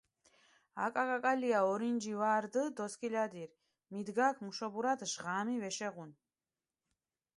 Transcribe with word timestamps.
აკაკაკალია 0.83 1.59
ორინჯი 1.73 2.13
ვა 2.21 2.31
რდჷ 2.45 2.63
დოსქილადირ, 2.79 3.51
მიდგაქ 3.93 4.35
მუშობურათ 4.47 5.01
ჟღამი 5.13 5.55
ვეშეღუნ. 5.63 6.11